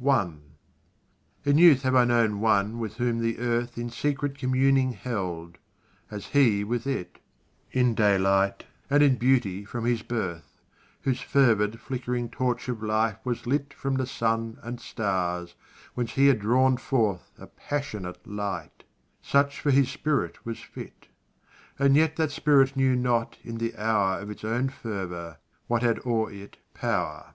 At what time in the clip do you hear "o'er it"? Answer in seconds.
26.04-26.56